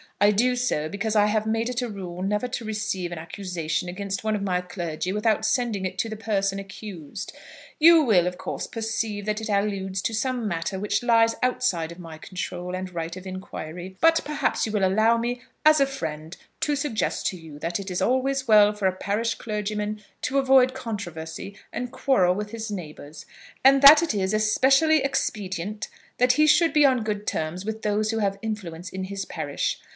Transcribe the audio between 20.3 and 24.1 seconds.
avoid controversy and quarrel with his neighbours; and that